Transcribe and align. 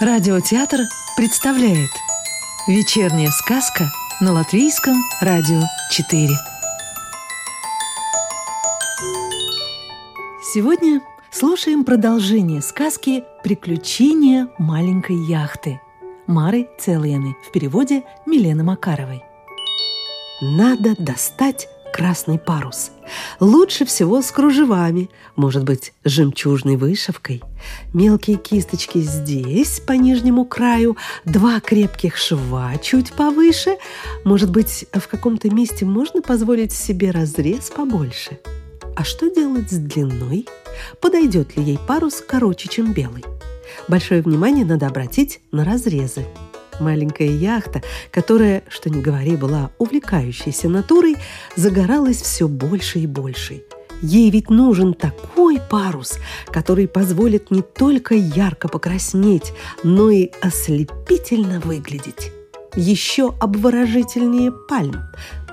Радиотеатр 0.00 0.82
представляет 1.16 1.90
Вечерняя 2.68 3.30
сказка 3.30 3.90
на 4.20 4.32
Латвийском 4.32 4.94
радио 5.20 5.60
4 5.90 6.28
Сегодня 10.40 11.00
слушаем 11.32 11.82
продолжение 11.82 12.62
сказки 12.62 13.24
«Приключения 13.42 14.48
маленькой 14.56 15.16
яхты» 15.16 15.80
Мары 16.28 16.68
Целлены 16.78 17.34
в 17.44 17.50
переводе 17.50 18.04
Милены 18.24 18.62
Макаровой. 18.62 19.24
Надо 20.40 20.94
достать 20.96 21.68
красный 21.92 22.38
парус. 22.38 22.90
Лучше 23.40 23.84
всего 23.84 24.22
с 24.22 24.30
кружевами, 24.30 25.08
может 25.36 25.64
быть, 25.64 25.92
с 26.04 26.10
жемчужной 26.10 26.76
вышивкой. 26.76 27.42
Мелкие 27.94 28.36
кисточки 28.36 28.98
здесь, 28.98 29.80
по 29.80 29.92
нижнему 29.92 30.44
краю, 30.44 30.96
два 31.24 31.60
крепких 31.60 32.16
шва 32.16 32.76
чуть 32.82 33.12
повыше. 33.12 33.76
Может 34.24 34.50
быть, 34.50 34.86
в 34.92 35.08
каком-то 35.08 35.48
месте 35.50 35.84
можно 35.84 36.22
позволить 36.22 36.72
себе 36.72 37.10
разрез 37.10 37.70
побольше. 37.70 38.38
А 38.96 39.04
что 39.04 39.30
делать 39.30 39.70
с 39.70 39.76
длиной? 39.76 40.46
Подойдет 41.00 41.56
ли 41.56 41.62
ей 41.62 41.78
парус 41.86 42.22
короче, 42.26 42.68
чем 42.68 42.92
белый? 42.92 43.24
Большое 43.86 44.22
внимание 44.22 44.64
надо 44.64 44.86
обратить 44.86 45.40
на 45.52 45.64
разрезы. 45.64 46.26
Маленькая 46.80 47.28
яхта, 47.28 47.82
которая, 48.10 48.62
что 48.68 48.90
ни 48.90 49.00
говори, 49.00 49.36
была 49.36 49.70
увлекающейся 49.78 50.68
натурой, 50.68 51.16
загоралась 51.56 52.20
все 52.22 52.48
больше 52.48 53.00
и 53.00 53.06
больше. 53.06 53.62
Ей 54.00 54.30
ведь 54.30 54.48
нужен 54.48 54.94
такой 54.94 55.60
парус, 55.68 56.18
который 56.46 56.86
позволит 56.86 57.50
не 57.50 57.62
только 57.62 58.14
ярко 58.14 58.68
покраснеть, 58.68 59.52
но 59.82 60.10
и 60.10 60.30
ослепительно 60.40 61.60
выглядеть. 61.60 62.32
Еще 62.76 63.34
обворожительнее 63.40 64.52
пальм. 64.52 65.02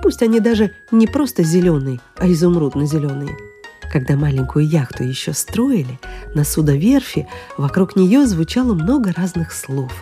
Пусть 0.00 0.22
они 0.22 0.38
даже 0.38 0.70
не 0.92 1.08
просто 1.08 1.42
зеленые, 1.42 1.98
а 2.16 2.28
изумрудно-зеленые– 2.28 3.36
когда 3.92 4.16
маленькую 4.16 4.66
яхту 4.66 5.04
еще 5.04 5.32
строили, 5.32 5.98
на 6.34 6.44
судоверфи 6.44 7.28
вокруг 7.56 7.96
нее 7.96 8.26
звучало 8.26 8.74
много 8.74 9.12
разных 9.12 9.52
слов. 9.52 9.92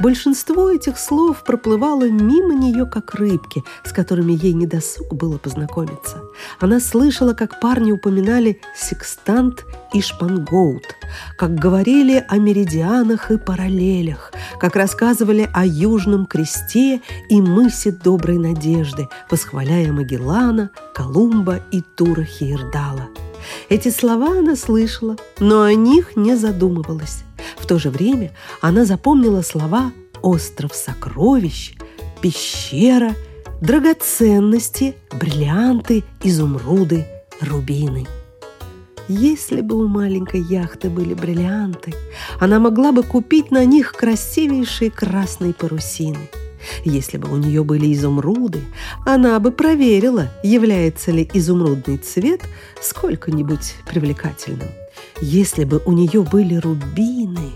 Большинство 0.00 0.70
этих 0.70 0.98
слов 0.98 1.44
проплывало 1.44 2.08
мимо 2.08 2.54
нее, 2.54 2.86
как 2.86 3.14
рыбки, 3.14 3.62
с 3.84 3.92
которыми 3.92 4.32
ей 4.32 4.52
недосуг 4.52 5.14
было 5.14 5.38
познакомиться. 5.38 6.22
Она 6.58 6.80
слышала, 6.80 7.34
как 7.34 7.60
парни 7.60 7.92
упоминали 7.92 8.60
секстант 8.76 9.64
и 9.92 10.00
шпангоут, 10.00 10.84
как 11.36 11.54
говорили 11.54 12.24
о 12.28 12.36
меридианах 12.38 13.30
и 13.30 13.38
параллелях, 13.38 14.32
как 14.58 14.76
рассказывали 14.76 15.48
о 15.52 15.64
Южном 15.64 16.26
кресте 16.26 17.00
и 17.28 17.40
мысе 17.40 17.90
Доброй 17.90 18.38
Надежды, 18.38 19.08
восхваляя 19.30 19.92
Магеллана, 19.92 20.70
Колумба 20.94 21.60
и 21.72 21.82
Тура 21.96 22.24
Хейердала. 22.24 23.08
Эти 23.68 23.90
слова 23.90 24.38
она 24.38 24.56
слышала, 24.56 25.16
но 25.38 25.62
о 25.62 25.74
них 25.74 26.16
не 26.16 26.36
задумывалась. 26.36 27.24
В 27.58 27.66
то 27.66 27.78
же 27.78 27.90
время 27.90 28.32
она 28.60 28.84
запомнила 28.84 29.42
слова 29.42 29.92
«остров 30.22 30.74
сокровищ», 30.74 31.74
«пещера», 32.20 33.14
«драгоценности», 33.60 34.96
«бриллианты», 35.12 36.04
«изумруды», 36.22 37.06
«рубины». 37.40 38.06
Если 39.12 39.60
бы 39.60 39.74
у 39.74 39.88
маленькой 39.88 40.40
яхты 40.40 40.88
были 40.88 41.14
бриллианты, 41.14 41.92
она 42.38 42.60
могла 42.60 42.92
бы 42.92 43.02
купить 43.02 43.50
на 43.50 43.64
них 43.64 43.92
красивейшие 43.92 44.92
красные 44.92 45.52
парусины– 45.52 46.30
если 46.84 47.16
бы 47.16 47.32
у 47.32 47.36
нее 47.36 47.64
были 47.64 47.92
изумруды, 47.92 48.60
она 49.06 49.40
бы 49.40 49.50
проверила, 49.50 50.28
является 50.42 51.10
ли 51.10 51.28
изумрудный 51.32 51.96
цвет 51.96 52.42
сколько-нибудь 52.80 53.74
привлекательным. 53.88 54.68
Если 55.20 55.64
бы 55.64 55.82
у 55.86 55.92
нее 55.92 56.22
были 56.22 56.56
рубины, 56.56 57.50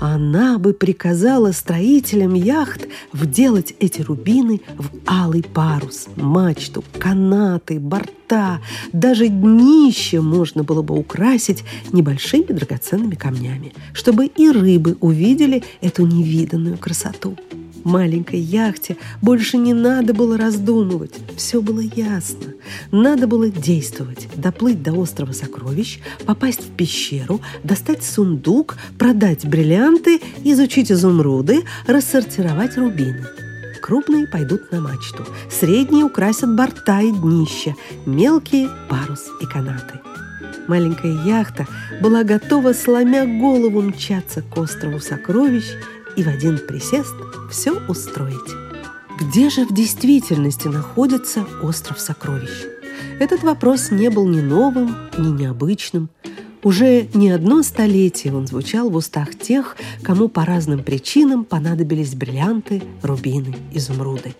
она 0.00 0.58
бы 0.58 0.72
приказала 0.72 1.52
строителям 1.52 2.34
яхт 2.34 2.86
вделать 3.12 3.74
эти 3.78 4.02
рубины 4.02 4.60
в 4.76 4.88
алый 5.06 5.42
парус, 5.42 6.06
мачту, 6.16 6.84
канаты, 6.98 7.78
борта, 7.78 8.60
даже 8.92 9.28
днище 9.28 10.20
можно 10.20 10.64
было 10.64 10.82
бы 10.82 10.96
украсить 10.96 11.64
небольшими 11.92 12.52
драгоценными 12.52 13.14
камнями, 13.14 13.74
чтобы 13.92 14.26
и 14.26 14.50
рыбы 14.50 14.96
увидели 15.00 15.62
эту 15.80 16.06
невиданную 16.06 16.78
красоту 16.78 17.36
маленькой 17.84 18.40
яхте 18.40 18.96
больше 19.20 19.56
не 19.56 19.74
надо 19.74 20.14
было 20.14 20.36
раздумывать. 20.36 21.14
Все 21.36 21.60
было 21.60 21.80
ясно. 21.80 22.54
Надо 22.90 23.26
было 23.26 23.48
действовать, 23.48 24.28
доплыть 24.36 24.82
до 24.82 24.92
острова 24.92 25.32
сокровищ, 25.32 26.00
попасть 26.24 26.62
в 26.62 26.70
пещеру, 26.70 27.40
достать 27.64 28.02
сундук, 28.02 28.76
продать 28.98 29.46
бриллианты, 29.46 30.20
изучить 30.44 30.90
изумруды, 30.92 31.64
рассортировать 31.86 32.76
рубины. 32.76 33.26
Крупные 33.80 34.28
пойдут 34.28 34.70
на 34.70 34.80
мачту, 34.80 35.26
средние 35.50 36.04
украсят 36.04 36.54
борта 36.54 37.00
и 37.00 37.10
днища, 37.10 37.74
мелкие– 38.06 38.68
парус 38.88 39.26
и 39.40 39.46
канаты. 39.46 39.98
Маленькая 40.68 41.12
яхта 41.24 41.66
была 42.00 42.22
готова, 42.22 42.72
сломя 42.72 43.26
голову, 43.26 43.82
мчаться 43.82 44.42
к 44.42 44.56
острову 44.56 45.00
сокровищ 45.00 45.64
и 46.16 46.22
в 46.22 46.28
один 46.28 46.58
присест 46.58 47.14
все 47.50 47.72
устроить. 47.88 48.36
Где 49.20 49.50
же 49.50 49.64
в 49.64 49.74
действительности 49.74 50.68
находится 50.68 51.46
остров 51.62 52.00
сокровищ? 52.00 52.66
Этот 53.20 53.42
вопрос 53.42 53.90
не 53.90 54.10
был 54.10 54.26
ни 54.26 54.40
новым, 54.40 54.96
ни 55.16 55.28
необычным. 55.28 56.08
Уже 56.62 57.08
не 57.14 57.30
одно 57.30 57.62
столетие 57.62 58.34
он 58.34 58.46
звучал 58.46 58.88
в 58.88 58.96
устах 58.96 59.36
тех, 59.36 59.76
кому 60.02 60.28
по 60.28 60.44
разным 60.44 60.82
причинам 60.82 61.44
понадобились 61.44 62.14
бриллианты, 62.14 62.82
рубины, 63.02 63.54
изумруды. 63.72 64.34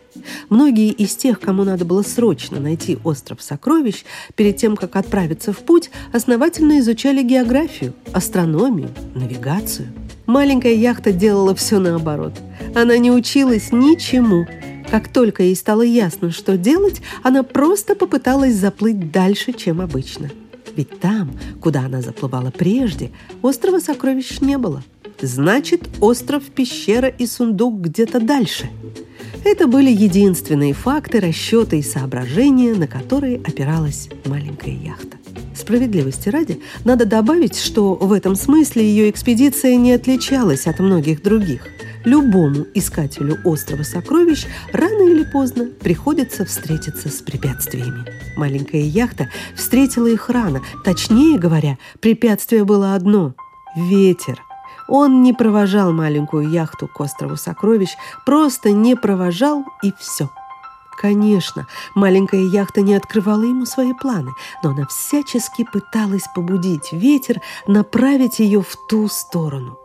Многие 0.48 0.90
из 0.90 1.16
тех, 1.16 1.40
кому 1.40 1.64
надо 1.64 1.84
было 1.84 2.02
срочно 2.02 2.60
найти 2.60 2.98
остров 3.02 3.42
сокровищ, 3.42 4.04
перед 4.36 4.56
тем, 4.56 4.76
как 4.76 4.96
отправиться 4.96 5.52
в 5.52 5.58
путь, 5.58 5.90
основательно 6.12 6.78
изучали 6.78 7.22
географию, 7.22 7.92
астрономию, 8.12 8.90
навигацию– 9.14 9.88
Маленькая 10.26 10.74
яхта 10.74 11.12
делала 11.12 11.54
все 11.54 11.78
наоборот. 11.78 12.34
Она 12.74 12.96
не 12.98 13.10
училась 13.10 13.72
ничему. 13.72 14.46
Как 14.90 15.08
только 15.08 15.42
ей 15.42 15.56
стало 15.56 15.82
ясно, 15.82 16.30
что 16.30 16.56
делать, 16.56 17.00
она 17.22 17.42
просто 17.42 17.94
попыталась 17.94 18.54
заплыть 18.54 19.10
дальше, 19.10 19.52
чем 19.52 19.80
обычно. 19.80 20.30
Ведь 20.76 21.00
там, 21.00 21.32
куда 21.60 21.80
она 21.80 22.02
заплывала 22.02 22.50
прежде, 22.50 23.10
острова 23.42 23.78
сокровищ 23.80 24.40
не 24.40 24.58
было. 24.58 24.82
Значит, 25.20 25.88
остров, 26.00 26.44
пещера 26.44 27.08
и 27.08 27.26
сундук 27.26 27.80
где-то 27.80 28.20
дальше. 28.20 28.70
Это 29.44 29.66
были 29.66 29.90
единственные 29.90 30.72
факты, 30.72 31.20
расчеты 31.20 31.78
и 31.78 31.82
соображения, 31.82 32.74
на 32.74 32.86
которые 32.86 33.38
опиралась 33.38 34.08
маленькая 34.24 34.74
яхта. 34.74 35.21
Справедливости 35.54 36.28
ради, 36.28 36.60
надо 36.84 37.04
добавить, 37.04 37.58
что 37.58 37.94
в 37.94 38.12
этом 38.12 38.36
смысле 38.36 38.84
ее 38.84 39.10
экспедиция 39.10 39.76
не 39.76 39.92
отличалась 39.92 40.66
от 40.66 40.80
многих 40.80 41.22
других. 41.22 41.66
Любому 42.04 42.66
искателю 42.74 43.38
острова 43.44 43.82
сокровищ 43.82 44.46
рано 44.72 45.08
или 45.08 45.24
поздно 45.24 45.66
приходится 45.80 46.44
встретиться 46.44 47.08
с 47.08 47.20
препятствиями. 47.20 48.04
Маленькая 48.36 48.80
яхта 48.82 49.28
встретила 49.54 50.06
их 50.06 50.30
рано. 50.30 50.62
Точнее 50.84 51.38
говоря, 51.38 51.78
препятствие 52.00 52.64
было 52.64 52.94
одно– 52.94 53.34
ветер. 53.76 54.40
Он 54.88 55.22
не 55.22 55.32
провожал 55.32 55.92
маленькую 55.92 56.50
яхту 56.50 56.88
к 56.88 56.98
острову 57.00 57.36
сокровищ, 57.36 57.90
просто 58.26 58.72
не 58.72 58.96
провожал 58.96 59.64
и 59.82 59.92
все– 59.98 60.30
Конечно, 61.02 61.66
маленькая 61.96 62.42
яхта 62.42 62.80
не 62.80 62.94
открывала 62.94 63.42
ему 63.42 63.66
свои 63.66 63.92
планы, 63.92 64.30
но 64.62 64.70
она 64.70 64.86
всячески 64.86 65.64
пыталась 65.64 66.28
побудить 66.32 66.92
ветер 66.92 67.40
направить 67.66 68.38
ее 68.38 68.62
в 68.62 68.76
ту 68.88 69.08
сторону. 69.08 69.80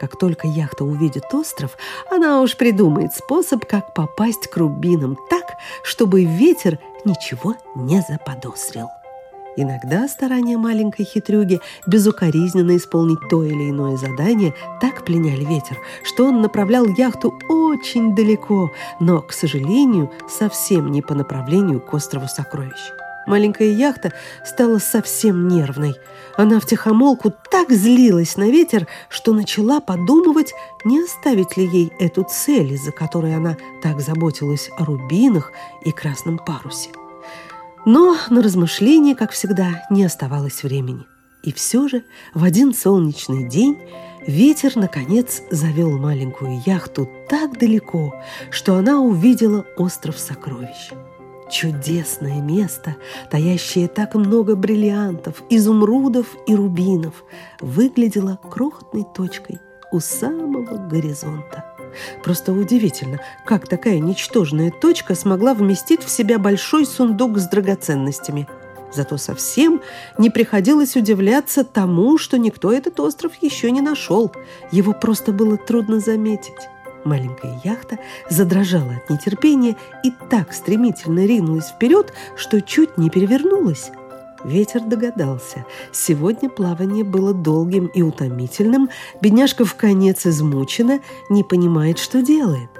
Как 0.00 0.18
только 0.18 0.48
яхта 0.48 0.84
увидит 0.84 1.24
остров, 1.34 1.72
она 2.10 2.40
уж 2.40 2.56
придумает 2.56 3.12
способ, 3.12 3.66
как 3.66 3.92
попасть 3.92 4.46
к 4.46 4.56
рубинам 4.56 5.18
так, 5.28 5.44
чтобы 5.84 6.24
ветер 6.24 6.78
ничего 7.04 7.54
не 7.74 8.00
заподозрил. 8.00 8.88
Иногда 9.56 10.08
старания 10.08 10.56
маленькой 10.56 11.04
хитрюги 11.04 11.60
безукоризненно 11.86 12.76
исполнить 12.76 13.20
то 13.28 13.44
или 13.44 13.70
иное 13.70 13.96
задание 13.96 14.54
так 14.80 15.04
пленяли 15.04 15.44
ветер, 15.44 15.78
что 16.04 16.26
он 16.26 16.40
направлял 16.40 16.86
яхту 16.86 17.34
очень 17.48 18.14
далеко, 18.14 18.72
но, 18.98 19.20
к 19.20 19.32
сожалению, 19.32 20.10
совсем 20.28 20.90
не 20.90 21.02
по 21.02 21.14
направлению 21.14 21.80
к 21.80 21.92
острову 21.92 22.28
сокровищ. 22.28 22.92
Маленькая 23.26 23.68
яхта 23.68 24.12
стала 24.44 24.78
совсем 24.78 25.46
нервной. 25.46 25.94
Она 26.36 26.58
втихомолку 26.58 27.32
так 27.50 27.70
злилась 27.70 28.36
на 28.36 28.50
ветер, 28.50 28.88
что 29.08 29.32
начала 29.32 29.80
подумывать, 29.80 30.54
не 30.84 31.04
оставить 31.04 31.56
ли 31.56 31.66
ей 31.66 31.92
эту 32.00 32.24
цель, 32.24 32.72
из-за 32.72 32.90
которой 32.90 33.36
она 33.36 33.56
так 33.82 34.00
заботилась 34.00 34.70
о 34.76 34.86
рубинах 34.86 35.52
и 35.84 35.92
красном 35.92 36.38
парусе. 36.38 36.88
Но 37.84 38.16
на 38.30 38.42
размышления, 38.42 39.16
как 39.16 39.32
всегда, 39.32 39.84
не 39.90 40.04
оставалось 40.04 40.62
времени. 40.62 41.04
И 41.42 41.52
все 41.52 41.88
же 41.88 42.04
в 42.34 42.44
один 42.44 42.72
солнечный 42.72 43.48
день 43.48 43.78
ветер, 44.26 44.76
наконец, 44.76 45.42
завел 45.50 45.98
маленькую 45.98 46.62
яхту 46.64 47.08
так 47.28 47.58
далеко, 47.58 48.14
что 48.50 48.76
она 48.76 49.00
увидела 49.00 49.66
остров 49.76 50.18
сокровищ. 50.18 50.90
Чудесное 51.50 52.40
место, 52.40 52.96
таящее 53.30 53.88
так 53.88 54.14
много 54.14 54.54
бриллиантов, 54.54 55.42
изумрудов 55.50 56.36
и 56.46 56.54
рубинов, 56.54 57.24
выглядело 57.60 58.38
крохотной 58.48 59.04
точкой 59.14 59.58
у 59.90 59.98
самого 59.98 60.88
горизонта. 60.88 61.71
Просто 62.22 62.52
удивительно, 62.52 63.20
как 63.44 63.68
такая 63.68 63.98
ничтожная 63.98 64.70
точка 64.70 65.14
смогла 65.14 65.54
вместить 65.54 66.02
в 66.02 66.10
себя 66.10 66.38
большой 66.38 66.86
сундук 66.86 67.38
с 67.38 67.46
драгоценностями. 67.46 68.48
Зато 68.92 69.16
совсем 69.16 69.80
не 70.18 70.28
приходилось 70.28 70.96
удивляться 70.96 71.64
тому, 71.64 72.18
что 72.18 72.38
никто 72.38 72.72
этот 72.72 73.00
остров 73.00 73.32
еще 73.40 73.70
не 73.70 73.80
нашел. 73.80 74.30
Его 74.70 74.92
просто 74.92 75.32
было 75.32 75.56
трудно 75.56 75.98
заметить. 75.98 76.68
Маленькая 77.04 77.60
яхта 77.64 77.98
задрожала 78.30 78.94
от 78.96 79.10
нетерпения 79.10 79.76
и 80.04 80.12
так 80.30 80.52
стремительно 80.52 81.26
ринулась 81.26 81.70
вперед, 81.70 82.12
что 82.36 82.60
чуть 82.60 82.96
не 82.96 83.10
перевернулась. 83.10 83.90
Ветер 84.44 84.80
догадался. 84.80 85.64
Сегодня 85.92 86.48
плавание 86.48 87.04
было 87.04 87.32
долгим 87.32 87.86
и 87.86 88.02
утомительным. 88.02 88.90
Бедняжка 89.20 89.64
в 89.64 89.74
конец 89.76 90.26
измучена, 90.26 91.00
не 91.30 91.44
понимает, 91.44 91.98
что 91.98 92.22
делает. 92.22 92.70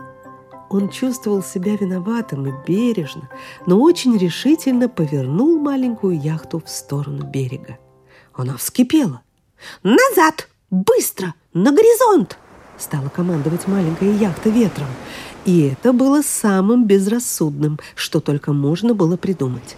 Он 0.70 0.88
чувствовал 0.88 1.42
себя 1.42 1.76
виноватым 1.76 2.46
и 2.46 2.52
бережно, 2.66 3.28
но 3.66 3.80
очень 3.80 4.16
решительно 4.16 4.88
повернул 4.88 5.58
маленькую 5.58 6.18
яхту 6.18 6.62
в 6.64 6.68
сторону 6.68 7.24
берега. 7.26 7.78
Она 8.32 8.56
вскипела. 8.56 9.20
«Назад! 9.82 10.48
Быстро! 10.70 11.34
На 11.52 11.70
горизонт!» 11.70 12.38
стала 12.78 13.08
командовать 13.08 13.68
маленькая 13.68 14.12
яхта 14.12 14.50
ветром. 14.50 14.88
И 15.44 15.68
это 15.68 15.92
было 15.92 16.22
самым 16.22 16.86
безрассудным, 16.86 17.78
что 17.94 18.20
только 18.20 18.52
можно 18.52 18.94
было 18.94 19.16
придумать. 19.16 19.76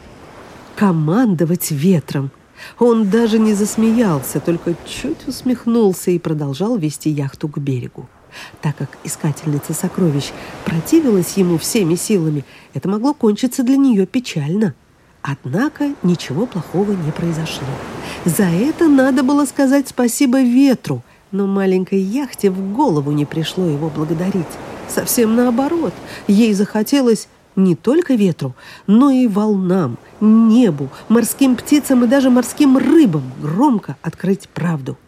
Командовать 0.77 1.71
ветром. 1.71 2.31
Он 2.79 3.09
даже 3.09 3.39
не 3.39 3.55
засмеялся, 3.55 4.41
только 4.41 4.75
чуть 4.87 5.27
усмехнулся 5.29 6.11
и 6.11 6.19
продолжал 6.19 6.77
вести 6.77 7.11
яхту 7.11 7.49
к 7.49 7.59
берегу. 7.59 8.09
Так 8.61 8.77
как 8.77 8.89
искательница 9.05 9.75
сокровищ 9.75 10.33
противилась 10.65 11.37
ему 11.37 11.59
всеми 11.59 11.95
силами, 11.95 12.45
это 12.73 12.89
могло 12.89 13.15
кончиться 13.15 13.63
для 13.63 13.77
нее 13.77 14.07
печально. 14.07 14.75
Однако 15.23 15.95
ничего 16.03 16.47
плохого 16.47 16.93
не 16.93 17.11
произошло. 17.13 17.67
За 18.25 18.45
это 18.45 18.89
надо 18.89 19.23
было 19.23 19.45
сказать 19.47 19.89
спасибо 19.89 20.41
ветру– 20.43 21.03
но 21.35 21.49
маленькой 21.49 21.99
яхте 21.99 22.49
в 22.49 22.73
голову 22.73 23.11
не 23.11 23.25
пришло 23.25 23.67
его 23.67 23.91
благодарить. 23.91 24.47
Совсем 24.89 25.35
наоборот, 25.35 25.93
ей 26.29 26.55
захотелось 26.55 27.27
не 27.57 27.75
только 27.75 28.15
ветру, 28.15 28.55
но 28.87 29.11
и 29.11 29.27
волнам, 29.27 29.99
небу, 30.21 30.91
морским 31.09 31.57
птицам 31.57 32.05
и 32.05 32.09
даже 32.09 32.31
морским 32.31 32.77
рыбам 32.77 33.23
громко 33.41 33.97
открыть 34.03 34.49
правду. 34.49 34.99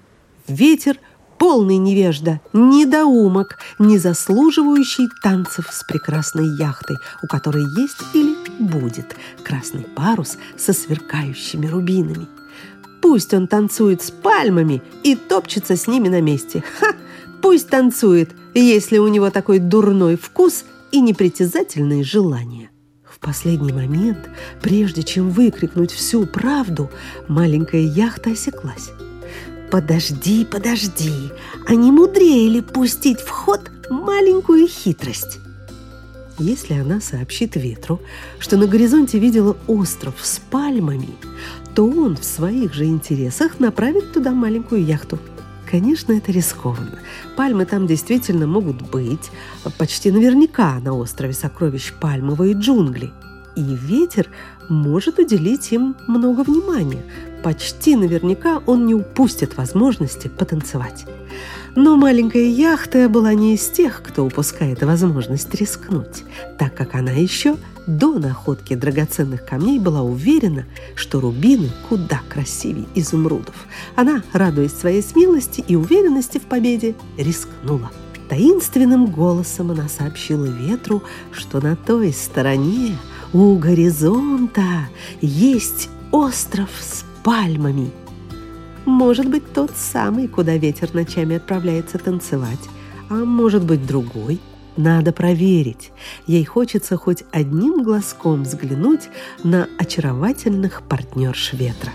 Ветер– 0.49 0.99
полный 1.39 1.77
невежда, 1.77 2.41
недоумок, 2.53 3.59
не 3.79 3.99
заслуживающий 3.99 5.09
танцев 5.23 5.69
с 5.71 5.85
прекрасной 5.85 6.47
яхтой, 6.59 6.97
у 7.23 7.27
которой 7.27 7.65
есть 7.79 7.99
или 8.15 8.35
будет 8.59 9.17
красный 9.45 9.85
парус 9.95 10.39
со 10.57 10.73
сверкающими 10.73 11.67
рубинами. 11.67 12.27
Пусть 13.03 13.35
он 13.35 13.47
танцует 13.47 14.03
с 14.03 14.11
пальмами 14.11 14.83
и 15.03 15.15
топчется 15.15 15.77
с 15.77 15.87
ними 15.87 16.09
на 16.09 16.21
месте. 16.21 16.65
Ха! 16.81 16.89
Пусть 17.43 17.69
танцует, 17.69 18.31
если 18.55 18.99
у 18.99 19.07
него 19.09 19.31
такой 19.31 19.59
дурной 19.59 20.17
вкус 20.17 20.65
и 20.93 21.01
непритязательные 21.01 22.05
желания. 22.05 22.71
В 23.05 23.19
последний 23.19 23.73
момент, 23.73 24.29
прежде 24.63 25.03
чем 25.03 25.31
выкрикнуть 25.31 25.91
всю 25.91 26.27
правду, 26.27 26.91
маленькая 27.29 27.83
яхта 27.83 28.31
осеклась. 28.31 28.91
«Подожди, 29.71 30.45
подожди, 30.45 31.13
а 31.67 31.75
не 31.75 31.91
мудрее 31.91 32.49
ли 32.49 32.61
пустить 32.61 33.21
в 33.21 33.29
ход 33.29 33.71
маленькую 33.91 34.69
хитрость?» 34.69 35.39
Если 36.39 36.75
она 36.75 37.01
сообщит 37.01 37.57
ветру, 37.57 38.01
что 38.39 38.59
на 38.59 38.67
горизонте 38.67 39.19
видела 39.19 39.57
остров 39.67 40.15
с 40.23 40.39
пальмами, 40.39 41.09
то 41.75 41.87
он 41.87 42.17
в 42.17 42.25
своих 42.25 42.75
же 42.75 42.85
интересах 42.85 43.59
направит 43.59 44.13
туда 44.13 44.33
маленькую 44.33 44.85
яхту. 44.85 45.19
Конечно, 45.69 46.13
это 46.13 46.31
рискованно. 46.31 47.01
Пальмы 47.37 47.67
там 47.67 47.87
действительно 47.87 48.47
могут 48.47 48.83
быть. 48.83 49.31
Почти 49.79 50.11
наверняка 50.11 50.79
на 50.79 50.95
острове 50.95 51.33
сокровищ 51.33 51.93
пальмовые 51.93 52.55
джунгли. 52.55 53.13
И 53.57 53.63
ветер 53.63 54.29
может 54.69 55.19
уделить 55.19 55.73
им 55.73 55.97
много 56.07 56.43
внимания. 56.43 57.03
Почти 57.47 57.95
наверняка 57.95 58.61
он 58.67 58.87
не 58.87 58.95
упустит 58.95 59.57
возможности 59.57 60.27
потанцевать. 60.27 61.07
Но 61.77 61.95
маленькая 61.95 62.49
яхта 62.49 63.09
была 63.09 63.35
не 63.35 63.55
из 63.55 63.69
тех, 63.69 64.03
кто 64.03 64.25
упускает 64.25 64.83
возможность 64.83 65.55
рискнуть, 65.55 66.25
так 66.59 66.75
как 66.75 66.97
она 66.97 67.13
еще 67.13 67.57
до 67.87 68.19
находки 68.19 68.75
драгоценных 68.75 69.47
камней 69.47 69.79
была 69.79 70.03
уверена, 70.03 70.65
что 70.97 71.21
рубины 71.21 71.71
куда 71.89 72.21
красивее 72.29 72.87
изумрудов. 72.97 73.55
Она, 73.95 74.25
радуясь 74.33 74.75
своей 74.75 75.01
смелости 75.01 75.65
и 75.69 75.77
уверенности 75.77 76.39
в 76.39 76.47
победе, 76.47 76.97
рискнула. 77.17 77.93
Таинственным 78.29 79.07
голосом 79.07 79.71
она 79.71 79.89
сообщила 79.89 80.47
ветру, 80.47 81.05
что 81.31 81.61
на 81.61 81.77
той 81.77 82.13
стороне 82.13 82.99
у 83.33 83.55
горизонта 83.57 84.89
есть 85.21 85.91
остров 86.11 86.71
с 86.81 87.06
пальмами– 87.27 87.91
может 88.87 89.29
быть, 89.29 89.53
тот 89.53 89.73
самый, 89.77 90.29
куда 90.29 90.57
ветер 90.57 90.95
ночами 90.95 91.37
отправляется 91.37 91.99
танцевать, 91.99 92.61
а 93.11 93.15
может 93.15 93.65
быть, 93.65 93.85
другой. 93.85 94.41
Надо 94.77 95.13
проверить. 95.13 95.91
Ей 96.27 96.45
хочется 96.45 96.97
хоть 96.97 97.25
одним 97.33 97.83
глазком 97.83 98.45
взглянуть 98.45 99.09
на 99.43 99.69
очаровательных 99.79 100.83
партнерш 100.83 101.55
ветра. 101.55 101.93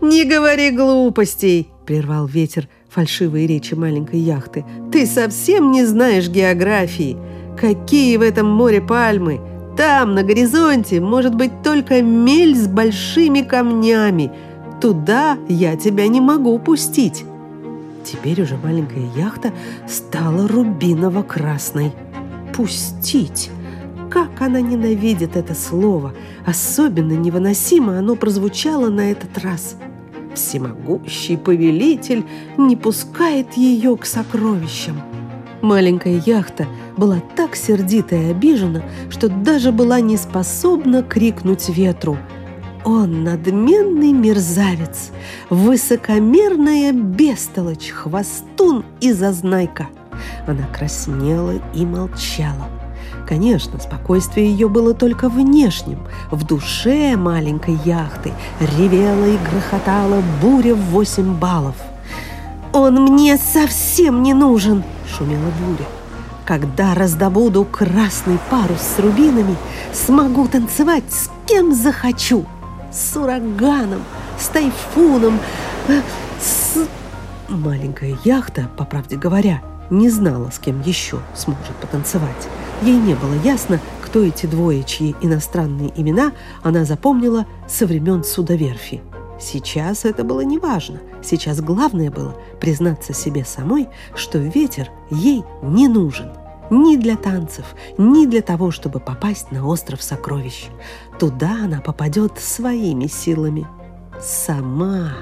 «Не 0.00 0.24
говори 0.24 0.70
глупостей!»– 0.70 1.68
прервал 1.86 2.26
ветер 2.26 2.68
фальшивые 2.88 3.46
речи 3.46 3.74
маленькой 3.74 4.20
яхты. 4.20 4.64
«Ты 4.90 5.06
совсем 5.06 5.70
не 5.70 5.84
знаешь 5.84 6.28
географии. 6.28 7.16
Какие 7.56 8.16
в 8.16 8.22
этом 8.22 8.48
море 8.50 8.80
пальмы! 8.80 9.40
Там, 9.76 10.14
на 10.14 10.22
горизонте, 10.22 11.00
может 11.00 11.34
быть 11.34 11.62
только 11.62 12.02
мель 12.02 12.56
с 12.56 12.68
большими 12.68 13.42
камнями– 13.42 14.30
Туда 14.84 15.38
я 15.48 15.76
тебя 15.76 16.08
не 16.08 16.20
могу 16.20 16.58
пустить!» 16.58 17.24
Теперь 18.04 18.42
уже 18.42 18.58
маленькая 18.58 19.08
яхта 19.16 19.50
стала 19.88 20.46
рубиново-красной. 20.46 21.92
«Пустить!» 22.54 23.50
Как 24.10 24.42
она 24.42 24.60
ненавидит 24.60 25.36
это 25.36 25.54
слово! 25.54 26.12
Особенно 26.44 27.12
невыносимо 27.12 27.98
оно 27.98 28.14
прозвучало 28.14 28.90
на 28.90 29.10
этот 29.10 29.38
раз. 29.42 29.76
Всемогущий 30.34 31.38
повелитель 31.38 32.26
не 32.58 32.76
пускает 32.76 33.54
ее 33.54 33.96
к 33.96 34.04
сокровищам. 34.04 35.00
Маленькая 35.64 36.22
яхта 36.26 36.66
была 36.94 37.22
так 37.36 37.56
сердита 37.56 38.14
и 38.14 38.30
обижена, 38.30 38.82
что 39.08 39.30
даже 39.30 39.72
была 39.72 40.00
не 40.00 40.18
способна 40.18 41.02
крикнуть 41.02 41.68
ветру– 41.70 42.18
он 42.84 43.24
надменный 43.24 44.12
мерзавец, 44.12 45.10
высокомерная 45.48 46.92
бестолочь, 46.92 47.88
хвостун 47.88 48.84
и 49.00 49.10
зазнайка. 49.12 49.88
Она 50.46 50.66
краснела 50.66 51.54
и 51.74 51.86
молчала. 51.86 52.68
Конечно, 53.26 53.80
спокойствие 53.80 54.50
ее 54.50 54.68
было 54.68 54.92
только 54.92 55.30
внешним. 55.30 56.00
В 56.30 56.44
душе 56.44 57.16
маленькой 57.16 57.78
яхты 57.86 58.32
ревела 58.60 59.24
и 59.24 59.38
грохотала 59.50 60.22
буря 60.42 60.74
в 60.74 60.80
восемь 60.90 61.32
баллов. 61.32 61.76
«Он 62.74 62.96
мне 62.96 63.38
совсем 63.38 64.22
не 64.22 64.34
нужен!»– 64.34 64.84
шумела 65.16 65.50
буря. 65.60 65.86
«Когда 66.44 66.94
раздобуду 66.94 67.64
красный 67.64 68.38
парус 68.50 68.80
с 68.80 68.98
рубинами, 68.98 69.56
смогу 69.92 70.46
танцевать 70.48 71.04
с 71.08 71.30
кем 71.46 71.74
захочу!» 71.74 72.44
с 72.94 73.16
ураганом, 73.16 74.02
с 74.38 74.48
тайфуном, 74.48 75.40
э, 75.88 76.00
с... 76.40 76.86
Маленькая 77.48 78.16
яхта, 78.24 78.70
по 78.76 78.84
правде 78.84 79.16
говоря, 79.16 79.62
не 79.90 80.08
знала, 80.08 80.50
с 80.50 80.58
кем 80.58 80.80
еще 80.80 81.18
сможет 81.34 81.74
потанцевать. 81.80 82.48
Ей 82.82 82.96
не 82.96 83.14
было 83.14 83.34
ясно, 83.44 83.80
кто 84.02 84.22
эти 84.22 84.46
двое, 84.46 84.82
чьи 84.84 85.14
иностранные 85.20 85.92
имена 85.96 86.32
она 86.62 86.84
запомнила 86.84 87.46
со 87.68 87.86
времен 87.86 88.24
судоверфи. 88.24 89.02
Сейчас 89.40 90.04
это 90.04 90.24
было 90.24 90.40
неважно. 90.40 91.00
Сейчас 91.22 91.60
главное 91.60 92.10
было 92.10 92.36
признаться 92.60 93.12
себе 93.12 93.44
самой, 93.44 93.88
что 94.14 94.38
ветер 94.38 94.90
ей 95.10 95.44
не 95.62 95.88
нужен. 95.88 96.32
Ни 96.70 96.96
для 96.96 97.16
танцев, 97.16 97.74
ни 97.98 98.26
для 98.26 98.40
того, 98.40 98.70
чтобы 98.70 98.98
попасть 98.98 99.50
на 99.50 99.66
остров 99.66 100.02
сокровищ. 100.02 100.68
Туда 101.18 101.64
она 101.64 101.80
попадет 101.80 102.38
своими 102.38 103.06
силами. 103.06 103.66
Сама. 104.20 105.12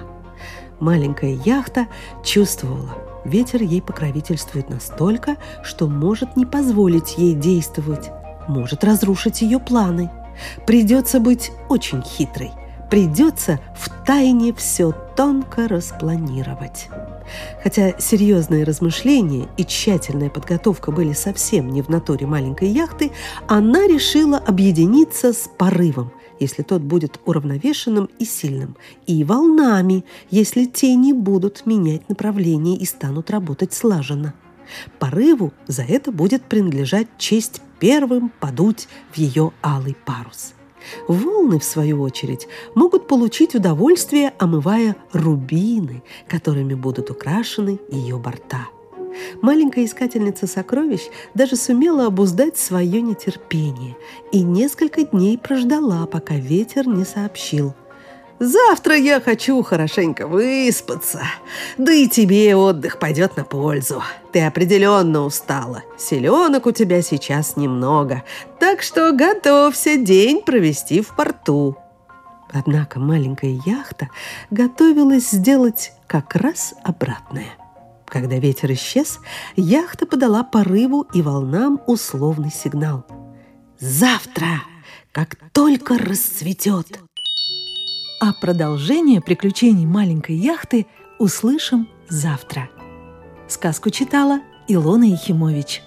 Маленькая 0.79 1.35
яхта 1.45 1.89
чувствовала, 2.25 2.91
ветер 3.25 3.63
ей 3.63 3.83
покровительствует 3.83 4.69
настолько, 4.69 5.37
что 5.63 5.89
может 5.89 6.37
не 6.37 6.47
позволить 6.47 7.19
ей 7.19 7.35
действовать, 7.35 8.11
может 8.49 8.85
разрушить 8.85 9.43
ее 9.43 9.59
планы. 9.59 10.11
Придется 10.67 11.21
быть 11.21 11.53
очень 11.69 12.03
хитрой, 12.03 12.51
придется 12.93 13.59
в 13.75 13.89
тайне 14.05 14.53
все 14.53 14.93
тонко 15.17 15.67
распланировать. 15.67 16.91
Хотя 17.63 17.99
серьезные 17.99 18.65
размышления 18.65 19.49
и 19.57 19.65
тщательная 19.65 20.29
подготовка 20.29 20.93
были 20.93 21.15
совсем 21.15 21.71
не 21.71 21.81
в 21.81 21.89
натуре 21.89 22.27
маленькой 22.27 22.69
яхты, 22.69 23.11
она 23.49 23.87
решила 23.87 24.37
объединиться 24.37 25.33
с 25.33 25.49
порывом– 25.57 26.13
если 26.39 26.63
тот 26.63 26.83
будет 26.83 27.21
уравновешенным 27.25 28.11
и 28.19 28.25
сильным, 28.25 28.77
и 29.07 29.23
волнами, 29.23 30.05
если 30.29 30.65
те 30.65 30.95
не 30.97 31.13
будут 31.13 31.67
менять 31.67 32.09
направление 32.09 32.77
и 32.77 32.85
станут 32.85 33.31
работать 33.31 33.73
слаженно. 33.73 34.35
Порыву 34.99 35.53
за 35.69 35.83
это 35.83 36.11
будет 36.11 36.43
принадлежать 36.43 37.07
честь 37.17 37.63
первым 37.79 38.33
подуть 38.41 38.89
в 39.13 39.19
ее 39.19 39.53
алый 39.63 39.97
парус. 40.05 40.55
Волны, 41.09 41.59
в 41.59 41.65
свою 41.65 42.01
очередь, 42.03 42.49
могут 42.75 43.07
получить 43.07 43.55
удовольствие, 43.55 44.33
омывая 44.39 44.97
рубины, 45.13 46.03
которыми 46.29 46.75
будут 46.75 47.11
украшены 47.11 47.79
ее 47.91 48.17
борта– 48.19 48.69
Маленькая 49.41 49.85
искательница 49.85 50.47
сокровищ 50.47 51.03
даже 51.35 51.57
сумела 51.57 52.07
обуздать 52.07 52.57
свое 52.57 53.01
нетерпение 53.01 53.97
и 54.31 54.43
несколько 54.43 55.05
дней 55.05 55.39
прождала, 55.39 56.07
пока 56.07 56.35
ветер 56.35 56.87
не 56.87 57.05
сообщил. 57.05 57.75
«Завтра 58.43 58.97
я 58.97 59.21
хочу 59.21 59.63
хорошенько 59.63 60.27
выспаться, 60.27 61.23
да 61.79 61.93
и 61.93 62.09
тебе 62.09 62.57
отдых 62.57 62.99
пойдет 62.99 63.37
на 63.37 63.45
пользу. 63.45 64.03
Ты 64.33 64.41
определенно 64.41 65.21
устала, 65.21 65.85
селенок 65.97 66.67
у 66.67 66.73
тебя 66.73 67.03
сейчас 67.03 67.57
немного, 67.57 68.25
так 68.59 68.83
что 68.83 69.13
готовься 69.13 69.97
день 69.97 70.43
провести 70.43 71.03
в 71.03 71.15
порту». 71.15 71.77
Однако 72.53 72.99
маленькая 72.99 73.61
яхта 73.65 74.09
готовилась 74.51 75.31
сделать 75.31 75.93
как 76.09 76.35
раз 76.35 76.75
обратное. 76.83 77.55
Когда 78.07 78.39
ветер 78.39 78.73
исчез, 78.73 79.21
яхта 79.55 80.05
подала 80.05 80.43
порыву 80.43 81.07
и 81.15 81.23
волнам 81.23 81.81
условный 81.87 82.51
сигнал. 82.51 83.07
«Завтра, 83.79 84.65
как 85.13 85.37
только 85.53 85.97
расцветет!» 85.97 86.99
А 88.25 88.33
продолжение 88.33 89.21
приключений 89.21 89.85
маленькой 89.85 90.37
яхты 90.37 90.87
услышим 91.19 91.89
завтра. 92.09 92.71
Сказку 93.49 93.91
читала 93.91 94.39
Илона 94.69 95.03
Ехимович. 95.03 95.83